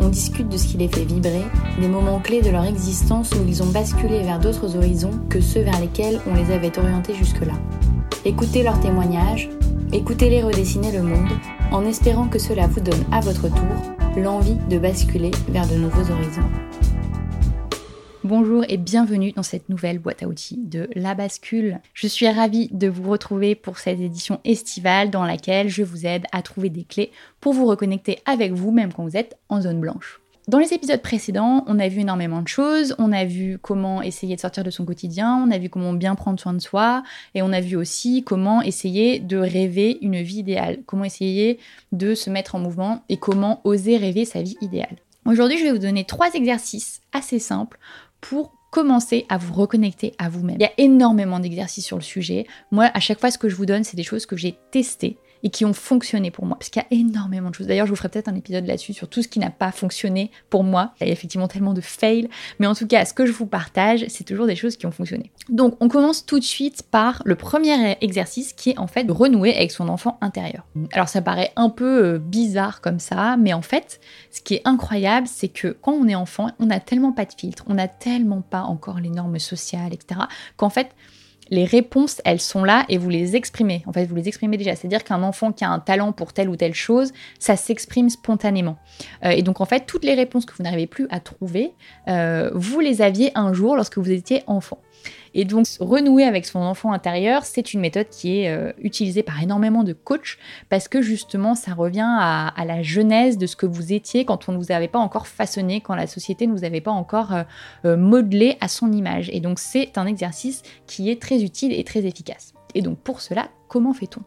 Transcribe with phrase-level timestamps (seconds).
[0.00, 1.44] On discute de ce qui les fait vibrer,
[1.78, 5.60] des moments clés de leur existence où ils ont basculé vers d'autres horizons que ceux
[5.60, 7.52] vers lesquels on les avait orientés jusque-là.
[8.24, 9.50] Écoutez leurs témoignages,
[9.92, 11.30] écoutez-les redessiner le monde,
[11.70, 16.10] en espérant que cela vous donne à votre tour l'envie de basculer vers de nouveaux
[16.10, 16.69] horizons.
[18.30, 21.80] Bonjour et bienvenue dans cette nouvelle boîte à outils de La Bascule.
[21.94, 26.26] Je suis ravie de vous retrouver pour cette édition estivale dans laquelle je vous aide
[26.30, 29.80] à trouver des clés pour vous reconnecter avec vous même quand vous êtes en zone
[29.80, 30.20] blanche.
[30.46, 32.94] Dans les épisodes précédents, on a vu énormément de choses.
[33.00, 36.14] On a vu comment essayer de sortir de son quotidien, on a vu comment bien
[36.14, 37.02] prendre soin de soi,
[37.34, 41.58] et on a vu aussi comment essayer de rêver une vie idéale, comment essayer
[41.90, 44.98] de se mettre en mouvement et comment oser rêver sa vie idéale.
[45.26, 47.78] Aujourd'hui, je vais vous donner trois exercices assez simples
[48.20, 50.56] pour commencer à vous reconnecter à vous-même.
[50.58, 52.46] Il y a énormément d'exercices sur le sujet.
[52.70, 55.18] Moi, à chaque fois, ce que je vous donne, c'est des choses que j'ai testées
[55.42, 56.56] et qui ont fonctionné pour moi.
[56.58, 57.66] Parce qu'il y a énormément de choses.
[57.66, 60.30] D'ailleurs, je vous ferai peut-être un épisode là-dessus sur tout ce qui n'a pas fonctionné
[60.48, 60.92] pour moi.
[61.00, 62.28] Il y a effectivement tellement de fails.
[62.58, 64.90] Mais en tout cas, ce que je vous partage, c'est toujours des choses qui ont
[64.90, 65.30] fonctionné.
[65.48, 69.12] Donc, on commence tout de suite par le premier exercice qui est en fait de
[69.12, 70.66] renouer avec son enfant intérieur.
[70.92, 74.62] Alors, ça paraît un peu euh, bizarre comme ça, mais en fait, ce qui est
[74.64, 77.88] incroyable, c'est que quand on est enfant, on n'a tellement pas de filtre, on n'a
[77.88, 80.20] tellement pas encore les normes sociales, etc.,
[80.56, 80.90] qu'en fait,
[81.50, 83.82] les réponses, elles sont là et vous les exprimez.
[83.86, 84.76] En fait, vous les exprimez déjà.
[84.76, 88.78] C'est-à-dire qu'un enfant qui a un talent pour telle ou telle chose, ça s'exprime spontanément.
[89.24, 91.72] Euh, et donc, en fait, toutes les réponses que vous n'arrivez plus à trouver,
[92.08, 94.78] euh, vous les aviez un jour lorsque vous étiez enfant.
[95.34, 99.42] Et donc, renouer avec son enfant intérieur, c'est une méthode qui est euh, utilisée par
[99.42, 103.92] énormément de coachs parce que justement, ça revient à, la genèse de ce que vous
[103.92, 106.80] étiez quand on ne vous avait pas encore façonné, quand la société ne vous avait
[106.80, 107.42] pas encore euh,
[107.84, 109.30] euh, modelé à son image.
[109.32, 112.52] Et donc, c'est un exercice qui est très utile et très efficace.
[112.74, 114.22] Et donc, pour cela, comment fait-on?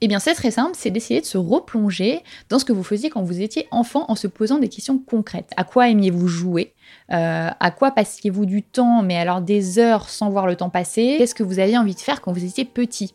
[0.00, 3.10] Eh bien, c'est très simple, c'est d'essayer de se replonger dans ce que vous faisiez
[3.10, 5.50] quand vous étiez enfant en se posant des questions concrètes.
[5.56, 6.74] À quoi aimiez-vous jouer?
[7.12, 11.16] Euh, À quoi passiez-vous du temps, mais alors des heures sans voir le temps passer?
[11.18, 13.14] Qu'est-ce que vous aviez envie de faire quand vous étiez petit?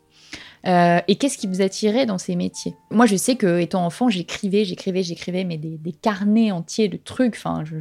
[0.66, 2.75] Euh, et qu'est-ce qui vous attirait dans ces métiers?
[2.89, 7.35] Moi, je sais que étant enfant, j'écrivais, j'écrivais, j'écrivais, mais des, carnets entiers de trucs.
[7.35, 7.77] Enfin, je,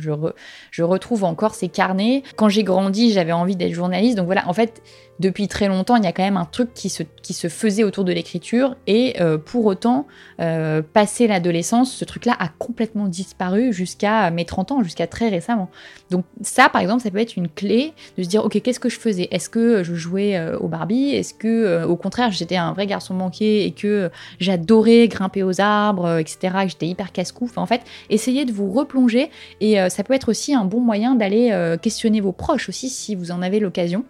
[0.71, 2.23] je retrouve encore ces carnets.
[2.37, 4.17] Quand j'ai grandi, j'avais envie d'être journaliste.
[4.17, 4.83] Donc voilà, en fait,
[5.23, 8.13] depuis très longtemps, il y a quand même un truc qui se, faisait autour de
[8.13, 8.77] l'écriture.
[8.87, 10.07] Et euh, pour autant,
[10.41, 15.71] euh, passé l'adolescence, ce truc-là a complètement disparu jusqu'à mes 30 ans, jusqu'à très récemment.
[16.11, 18.89] Donc ça, par exemple, ça peut être une clé de se dire, ok, qu'est-ce que
[18.89, 19.29] je faisais?
[19.31, 21.11] Est-ce que je jouais euh, au Barbie?
[21.11, 24.11] Est-ce que, au contraire, j'étais un vrai garçon manqué et que
[24.41, 27.49] j'adorais grimper aux arbres, etc., que j'étais hyper casse-cou?
[27.57, 29.31] En fait, essayez de vous replonger.
[29.61, 33.31] Et ça peut être aussi un bon moyen d'aller questionner vos proches aussi, si vous
[33.31, 34.05] en avez l'occasion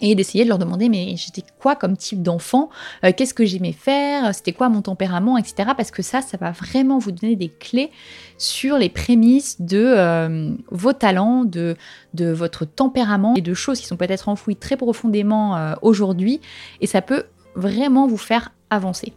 [0.00, 2.70] et d'essayer de leur demander mais j'étais quoi comme type d'enfant,
[3.04, 5.70] euh, qu'est-ce que j'aimais faire, c'était quoi mon tempérament, etc.
[5.76, 7.90] Parce que ça, ça va vraiment vous donner des clés
[8.38, 11.76] sur les prémices de euh, vos talents, de,
[12.14, 16.40] de votre tempérament et de choses qui sont peut-être enfouies très profondément euh, aujourd'hui.
[16.80, 17.24] Et ça peut
[17.54, 19.12] vraiment vous faire avancer.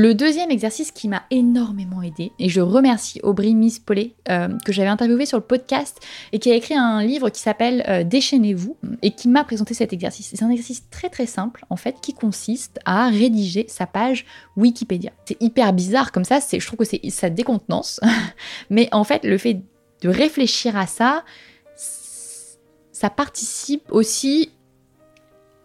[0.00, 4.70] Le deuxième exercice qui m'a énormément aidé, et je remercie Aubry Miss Paulet, euh, que
[4.70, 5.98] j'avais interviewé sur le podcast
[6.30, 9.92] et qui a écrit un livre qui s'appelle euh, Déchaînez-vous et qui m'a présenté cet
[9.92, 10.30] exercice.
[10.32, 14.24] C'est un exercice très très simple en fait qui consiste à rédiger sa page
[14.56, 15.10] Wikipédia.
[15.24, 17.98] C'est hyper bizarre comme ça, je trouve que c'est ça décontenance,
[18.70, 19.62] mais en fait le fait
[20.02, 21.24] de réfléchir à ça,
[21.74, 24.52] ça participe aussi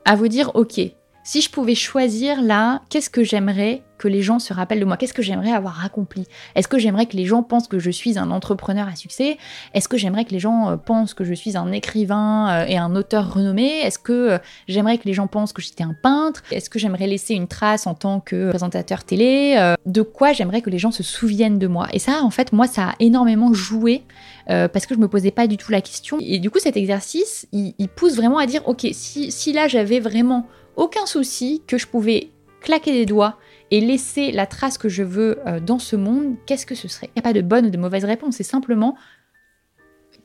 [0.05, 0.81] à vous dire ok,
[1.23, 4.97] si je pouvais choisir là, qu'est-ce que j'aimerais que les gens se rappellent de moi.
[4.97, 6.27] Qu'est-ce que j'aimerais avoir accompli?
[6.55, 9.37] Est-ce que j'aimerais que les gens pensent que je suis un entrepreneur à succès?
[9.73, 12.77] Est-ce que j'aimerais que les gens euh, pensent que je suis un écrivain euh, et
[12.77, 13.79] un auteur renommé?
[13.79, 16.43] Est-ce que euh, j'aimerais que les gens pensent que j'étais un peintre?
[16.51, 19.73] Est-ce que j'aimerais laisser une trace en tant que présentateur télé?
[19.85, 21.87] De quoi j'aimerais que les gens se souviennent de moi?
[21.93, 24.03] Et ça, en fait, moi, ça a énormément joué
[24.47, 26.17] parce que je me posais pas du tout la question.
[26.19, 30.01] Et du coup, cet exercice, il, pousse vraiment à dire, ok, si, si là j'avais
[30.01, 30.45] vraiment
[30.75, 32.31] aucun souci que je pouvais
[32.63, 33.37] claquer des doigts
[33.73, 37.07] et laisser la trace que je veux euh, dans ce monde, qu'est-ce que ce serait?
[37.07, 38.95] Il n'y a pas de bonne ou de mauvaise réponse, c'est simplement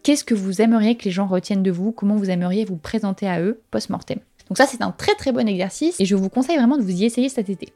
[0.03, 3.27] qu'est-ce que vous aimeriez que les gens retiennent de vous, comment vous aimeriez vous présenter
[3.27, 4.19] à eux post-mortem?
[4.49, 6.91] Donc ça c'est un très très bon exercice et je vous conseille vraiment de vous
[6.91, 7.73] y essayer cet été.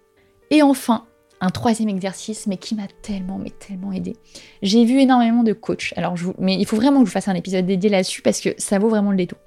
[0.51, 1.07] Et enfin,
[1.41, 4.17] un troisième exercice, mais qui m'a tellement, mais tellement aidé.
[4.61, 5.95] J'ai vu énormément de coachs.
[5.97, 8.51] Alors, je mais il faut vraiment que je fasse un épisode dédié là-dessus parce que
[8.59, 9.39] ça vaut vraiment le détour.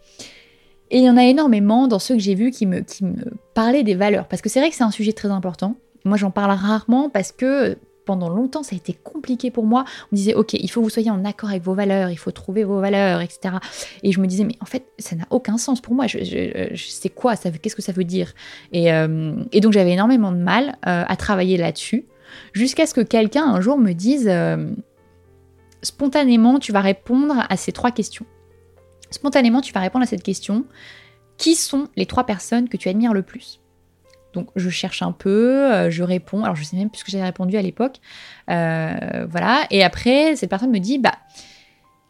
[0.90, 3.32] Et il y en a énormément dans ceux que j'ai vus qui me, qui me
[3.54, 4.28] parlaient des valeurs.
[4.28, 5.76] Parce que c'est vrai que c'est un sujet très important.
[6.06, 9.84] Moi, j'en parle rarement parce que pendant longtemps, ça a été compliqué pour moi.
[10.04, 12.18] On me disait, ok, il faut que vous soyez en accord avec vos valeurs, il
[12.18, 13.56] faut trouver vos valeurs, etc.
[14.04, 16.06] Et je me disais, mais en fait, ça n'a aucun sens pour moi.
[16.08, 18.34] Je, sais quoi, qu'est-ce que ça veut dire?
[18.72, 22.06] Et, euh, donc j'avais énormément de mal euh, à travailler là-dessus,
[22.54, 24.72] jusqu'à ce que quelqu'un un jour me dise, euh,
[25.82, 28.26] spontanément, tu vas répondre à ces trois questions.
[29.10, 30.66] Spontanément, tu vas répondre à cette question.
[31.38, 33.60] Qui sont les trois personnes que tu admires le plus?
[34.36, 36.44] Donc je cherche un peu, euh, je réponds.
[36.44, 37.96] Alors je sais même plus ce que j'avais répondu à l'époque.
[38.52, 39.64] Euh, voilà.
[39.72, 41.16] Et après, cette personne me dit, bah,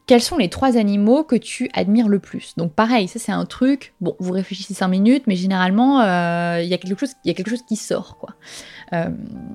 [0.07, 2.53] quels sont les trois animaux que tu admires le plus?
[2.57, 3.93] Donc pareil, ça c'est un truc.
[4.01, 6.99] Bon, vous réfléchissez cinq minutes, mais généralement euh, il y a quelque
[7.49, 8.35] chose, qui sort quoi.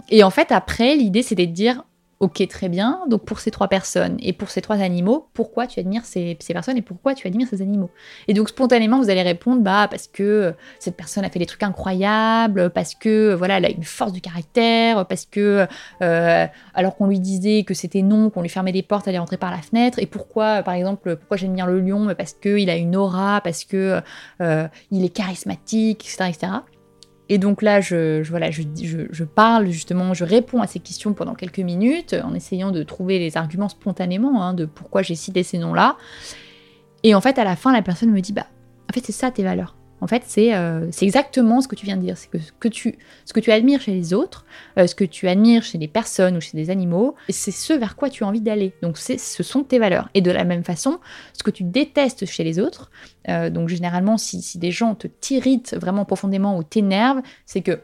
[0.09, 1.85] et en fait après, l'idée c'était de dire,
[2.21, 3.01] Ok, très bien.
[3.09, 6.77] Donc pour ces trois personnes et pour ces trois animaux, pourquoi tu admires ces, personnes
[6.77, 7.89] et pourquoi tu admires ces animaux?
[8.29, 11.47] Et donc spontanément, vous allez répondre, bah parce que euh, cette personne a fait des
[11.47, 15.67] trucs incroyables, parce que euh, voilà, elle a une force de caractère, parce que
[16.03, 19.19] euh, alors qu'on lui disait que c'était non, qu'on lui fermait des portes, elle est
[19.19, 19.99] rentrée par la fenêtre.
[19.99, 22.15] Et pourquoi, par exemple, pourquoi j'admire le lion?
[22.19, 24.03] Parce qu'il a une aura, parce que
[24.91, 26.53] il est charismatique, etc., etc.
[27.33, 28.63] Et donc là, je, voilà, je,
[29.09, 33.21] je, parle justement, je réponds à ces questions pendant quelques minutes en essayant de trouver
[33.21, 35.97] les arguments spontanément hein, de pourquoi j'ai cité ces noms-là.
[37.05, 38.47] Et en fait, à la fin, la personne me dit Bah,
[38.91, 39.77] en fait, c'est ça tes valeurs.
[40.01, 42.17] En fait, euh, c'est exactement ce que tu viens de dire.
[42.17, 44.47] C'est que, ce que, tu, ce que tu admires chez les autres,
[44.79, 47.97] euh, ce que tu admires chez des personnes ou chez des animaux, c'est ce vers
[47.97, 48.73] quoi tu as envie d'aller.
[48.83, 50.09] Donc, ce sont tes valeurs.
[50.15, 51.01] Et de la même façon,
[51.33, 52.91] ce que tu détestes chez les autres,
[53.29, 57.81] euh, donc généralement, si, si, des gens te t'irritent vraiment profondément ou t'énervent, c'est que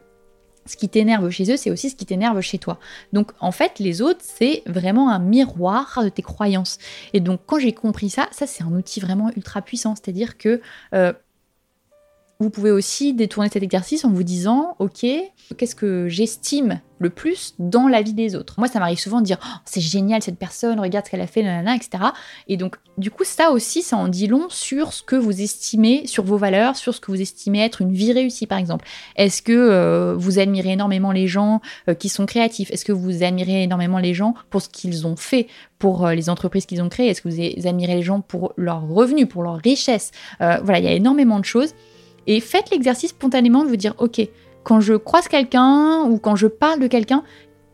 [0.65, 2.81] ce qui t'énerve chez eux, c'est aussi ce qui t'énerve chez toi.
[3.13, 6.79] Donc en fait, les autres, c'est vraiment un miroir de tes croyances.
[7.13, 9.95] Et donc quand j'ai compris ça, ça c'est un outil vraiment ultra puissant.
[9.95, 10.61] C'est-à-dire que
[12.39, 15.07] vous pouvez aussi détourner cet exercice en vous disant, ok,
[15.57, 18.57] qu'est-ce que j'estime le plus dans la vie des autres?
[18.59, 21.27] Moi, ça m'arrive souvent de dire, oh, c'est génial cette personne, regarde ce qu'elle a
[21.27, 22.05] fait, nanana, etc.
[22.47, 26.07] Et donc, du coup, ça aussi, ça en dit long sur ce que vous estimez,
[26.07, 28.87] sur vos valeurs, sur ce que vous estimez être une vie réussie, par exemple.
[29.17, 32.71] Est-ce que euh, vous admirez énormément les gens euh, qui sont créatifs?
[32.71, 35.47] Est-ce que vous admirez énormément les gens pour ce qu'ils ont fait
[35.79, 37.09] pour euh, les entreprises qu'ils ont créées?
[37.09, 40.89] Est-ce que vous admirez les gens pour leurs revenus, pour leur richesse Voilà, il y
[40.89, 41.73] a énormément de choses.
[42.27, 44.21] Et faites l'exercice spontanément de vous dire, ok,
[44.65, 47.23] quand je croise quelqu'un ou quand je parle de quelqu'un,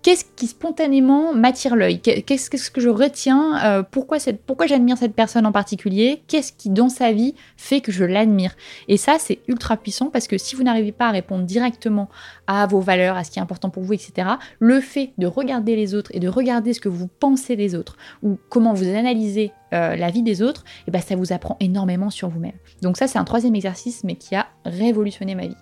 [0.02, 4.18] qu'est-ce qui spontanément m'attire l'œil Qu'est-ce que je retiens euh, Pourquoi,
[4.66, 8.54] j'admire cette personne en particulier Qu'est-ce qui, dans sa vie, fait que je l'admire
[8.88, 12.08] Et ça, c'est ultra puissant parce que si vous n'arrivez pas à répondre directement
[12.46, 14.28] à vos valeurs, à ce qui est important pour vous, etc.,
[14.58, 17.96] le fait de regarder les autres et de regarder ce que vous pensez des autres
[18.22, 21.56] ou comment vous analysez euh, la vie des autres, et eh ben, ça vous apprend
[21.60, 22.52] énormément sur vous-même.
[22.82, 25.56] Donc ça, c'est un troisième exercice, mais qui a révolutionné ma vie.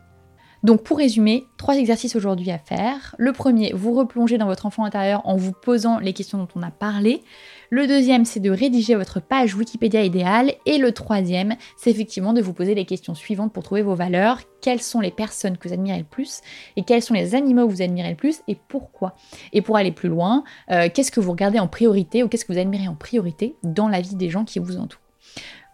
[0.63, 3.15] Donc pour résumer, trois exercices aujourd'hui à faire.
[3.19, 6.63] Le premier, vous replonger dans votre enfant intérieur en vous posant les questions dont on
[6.63, 7.23] a parlé.
[7.71, 10.53] Le deuxième, c'est de rédiger votre page Wikipédia idéale.
[10.67, 14.41] Et le troisième, c'est effectivement de vous poser les questions suivantes pour trouver vos valeurs.
[14.61, 16.41] Quelles sont les personnes que vous admirez le plus
[16.77, 19.15] Et quels sont les animaux que vous admirez le plus Et pourquoi?
[19.55, 22.53] Et pour aller plus loin, euh, qu'est-ce que vous regardez en priorité ou qu'est-ce que
[22.53, 25.01] vous admirez en priorité dans la vie des gens qui vous entourent?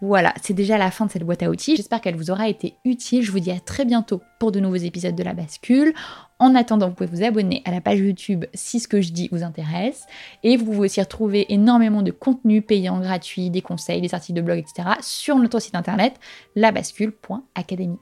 [0.02, 1.76] Voilà, c'est déjà la fin de cette boîte à outils.
[1.76, 3.22] J'espère qu'elle vous aura été utile.
[3.22, 5.94] Je vous dis à très bientôt pour de nouveaux épisodes de la bascule.
[6.38, 9.28] En attendant, vous pouvez vous abonner à la page YouTube si ce que je dis
[9.32, 10.04] vous intéresse.
[10.42, 14.42] Et vous pouvez aussi retrouver énormément de contenu payant, gratuit, des conseils, des articles de
[14.42, 14.88] blog, etc.
[15.00, 16.14] sur notre site internet
[16.56, 17.96] labascule.academy.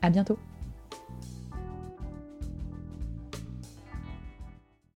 [0.00, 0.38] À bientôt